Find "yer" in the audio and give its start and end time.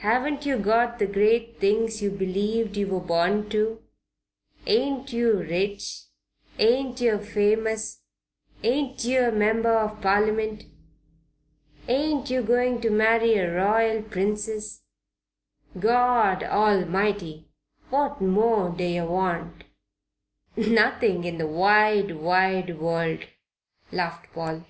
0.44-0.58, 2.02-2.10, 2.76-2.86, 5.14-5.38, 7.00-7.18, 9.06-9.30, 12.28-12.42